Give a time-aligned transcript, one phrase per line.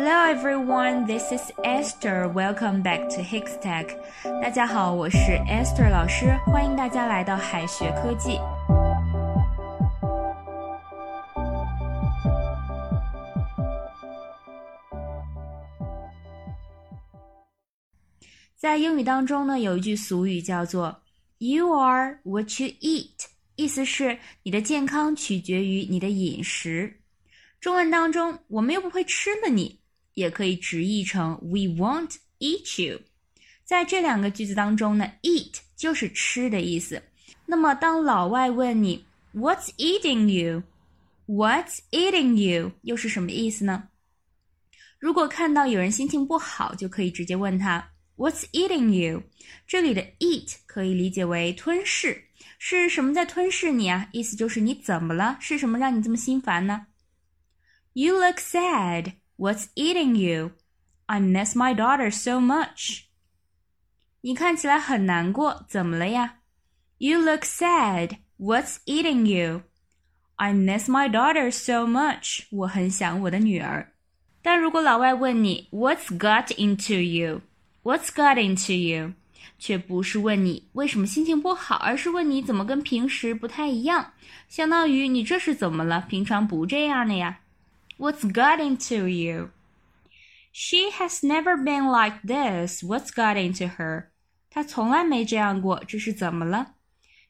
[0.00, 2.28] Hello everyone, this is Esther.
[2.28, 3.96] Welcome back to Hikstech.
[4.40, 8.38] 大家好，我是 Esther 老师，欢迎大家来到海学科技。
[18.54, 21.02] 在英语当中呢，有一句俗语叫做
[21.38, 23.26] “You are what you eat”，
[23.56, 27.00] 意思是你的健康取决于你的饮食。
[27.60, 29.80] 中文当中，我们又不会吃了你，
[30.17, 33.01] 也可以直译成 "We won't eat you"。
[33.63, 37.01] 在这两个句子当中呢，eat 就是吃的意思。
[37.45, 43.89] 那么当老外问你 "What's eating you"，"What's eating you" 又是什么意思呢？
[44.99, 49.23] 如果看到有人心情不好，就可以直接问他 "What's eating you"。
[49.67, 52.23] 这里的 eat 可以理解为吞噬，
[52.59, 54.07] 是什么在吞噬你啊？
[54.11, 55.37] 意思就是你怎么了？
[55.39, 56.87] 是什么让你这么心烦呢？
[57.93, 59.13] You look sad.
[59.37, 60.51] What's eating you?
[61.05, 63.03] I miss my daughter so much.
[64.21, 66.35] 你看起来很难过，怎么了呀？
[66.97, 68.17] You look sad.
[68.37, 69.63] What's eating you?
[70.35, 72.45] I miss my daughter so much.
[72.51, 73.93] 我很想我的女儿。
[74.41, 77.41] 但如果老外问你 What's got into you?
[77.83, 79.13] What's got into you?
[79.59, 84.13] 却不是问你为什么心情不好，而是问你怎么跟平时不太一样，
[84.49, 86.05] 相当于你这是怎么了？
[86.09, 87.39] 平常不这样的呀。
[87.97, 89.51] What's got into you?
[90.51, 92.83] She has never been like this.
[92.83, 94.09] What's got into her?
[94.49, 96.75] 她从来没这样过，这是怎么了？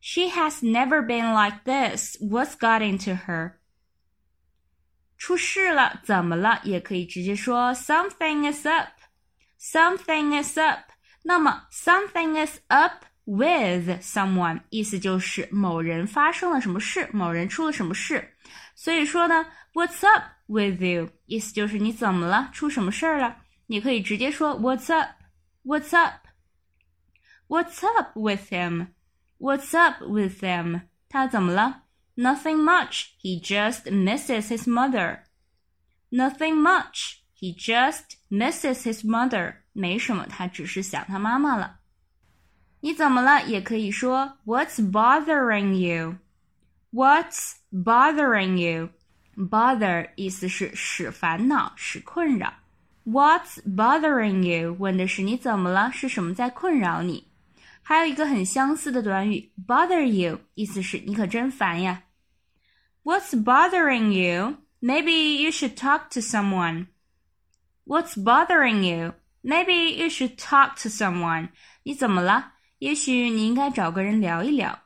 [0.00, 2.16] She has never been like this.
[2.20, 3.52] What's got into her?
[5.16, 6.60] 出事了，怎么了？
[6.64, 8.88] 也可以直接说 something is up.
[9.60, 10.90] Something is up.
[11.22, 18.34] 那么 something is up with someone 意思就是某人发生了什么事，某人出了什么事。
[18.74, 20.04] 所以说呢，What's
[20.46, 22.50] up？with you，意思就是你怎么了？
[22.52, 23.38] 出什么事儿了？
[23.66, 30.82] 你可以直接说 What's up？What's up？What's up with him？What's up with them？
[31.08, 31.82] 他怎么了？
[32.16, 33.06] Nothing much.
[33.20, 35.20] He just misses his mother.
[36.10, 37.22] Nothing much.
[37.34, 39.56] He just misses his mother.
[39.72, 41.80] 没什么，他只是想他妈妈了。
[42.80, 43.42] 你怎么了？
[43.44, 48.56] 也可以说 What's bothering you？What's bothering
[49.36, 52.52] you？Bother 意思是使烦恼、使困扰。
[53.04, 54.76] What's bothering you？
[54.78, 55.90] 问的是你怎么了？
[55.92, 57.28] 是什么在困扰你？
[57.82, 62.04] 还有一个很相似的短语，bother you，意思是你可真烦呀。
[63.02, 66.86] What's bothering you？Maybe you should talk to someone.
[67.84, 69.14] What's bothering you?
[69.42, 71.48] Maybe you should talk to someone.
[71.82, 72.52] 你怎么了？
[72.78, 74.78] 也许你应该找个人聊一聊。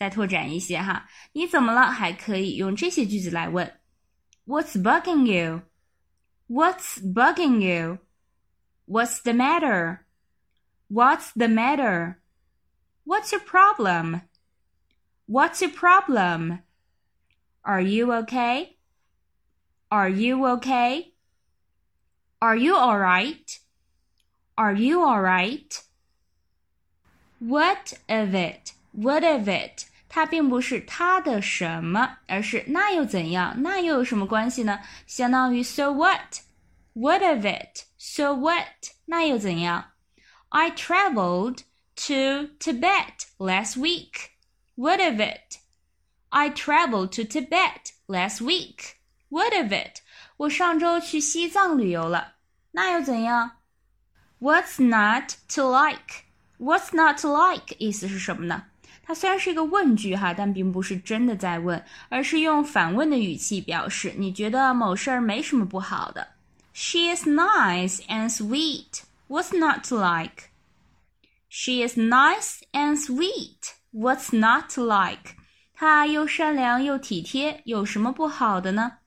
[0.00, 1.90] 再拓展一些哈，你怎么了？
[1.90, 3.80] 还可以用这些句子来问：
[4.46, 5.62] What's bugging you?
[6.48, 7.98] What's bugging you?
[8.86, 10.00] What's the matter?
[10.88, 12.16] What's the matter?
[13.04, 14.22] What's your problem?
[15.26, 16.60] What's your problem?
[17.62, 18.76] Are you okay?
[19.88, 21.14] Are you okay?
[22.38, 23.58] Are you alright?
[24.56, 25.82] Are you alright?
[27.40, 28.72] What of it?
[28.92, 29.86] What of it?
[30.10, 33.54] 它并不是它的什么，而是那又怎样？
[33.62, 34.80] 那又有什么关系呢？
[35.06, 38.92] 相当于 So what？What of it？So what？
[39.06, 39.92] 那又怎样？
[40.48, 41.58] I traveled
[42.06, 44.30] to Tibet last week.
[44.76, 45.58] What of it?
[46.30, 48.94] I traveled to Tibet last week.
[49.28, 50.00] What of it?
[50.36, 52.34] 我上周去西藏旅游了，
[52.72, 53.58] 那又怎样？
[54.40, 56.24] What's not to like?
[56.58, 57.74] What's not to like?
[57.78, 58.64] 意思是什么呢？
[59.10, 66.26] 它虽然是一个问句哈，但并不是真的在问，而是用反问的语气表示你觉得某事儿没什么不好的。
[66.72, 69.02] She is nice and sweet.
[69.28, 70.50] What's not to like?
[71.48, 73.74] She is nice and sweet.
[73.92, 75.36] What's not to like?
[75.74, 78.98] 她又善良又体贴，有什么不好的呢？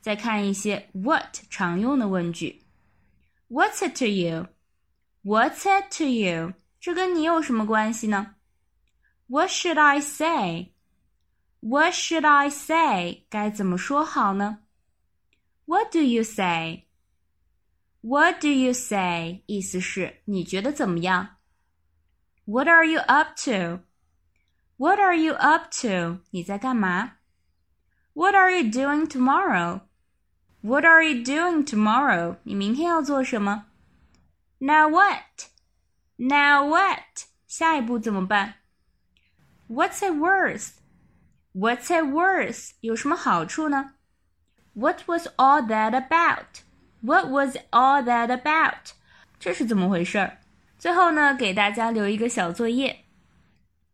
[0.00, 2.62] 再看一些 what 常用的问句。
[3.48, 4.46] What's it to you?
[5.24, 6.52] What's it to you?
[6.80, 8.34] 这跟你有什么关系呢
[9.30, 10.72] ？what should I say?
[11.60, 13.24] What should I say?
[13.28, 14.58] 该怎么说好呢？
[15.64, 16.84] What do you say?
[18.02, 19.42] What do you say?
[19.46, 21.38] 意思是你觉得怎么样？
[22.44, 23.80] What are you up to?
[24.76, 26.20] What are you up to?
[26.30, 27.14] 你在干嘛？
[28.12, 29.80] What are you doing tomorrow?
[30.60, 32.36] What are you doing tomorrow?
[32.44, 33.66] 你明天要做什么？
[34.58, 35.50] Now what?
[36.16, 37.26] Now what?
[37.46, 38.54] 下一步怎么办
[39.70, 40.72] ？What's it worth?
[41.52, 42.72] What's it worth?
[42.80, 43.94] 有什么好处呢？
[44.74, 46.62] What was all that about?
[47.00, 48.92] What was all that about？
[49.38, 50.38] 这是怎么回事儿？
[50.78, 53.04] 最后呢，给大家留一个小作业。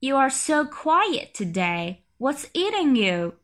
[0.00, 1.98] You are so quiet today.
[2.18, 3.34] What's eating you?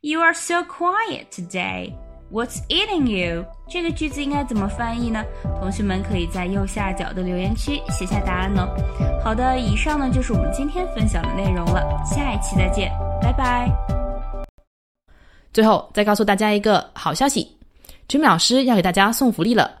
[0.00, 1.96] You are so quiet today.
[2.31, 3.45] What's eating you？
[3.67, 5.21] 这个句子应该怎么翻译呢？
[5.59, 8.73] 同学们可以在右下角的留言区写下答案哦。
[9.21, 12.89] 好的，以上呢就是我们今天分享的内容了，下一期再见，
[13.21, 13.69] 拜拜。
[15.51, 17.53] 最后再告诉大家一个好消息
[18.07, 19.80] ，Jimmy 老师要给大家送福利了。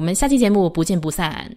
[0.00, 1.54] 我们下期节目不见不散。